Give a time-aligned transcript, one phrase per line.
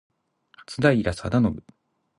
[0.65, 1.63] 松平定信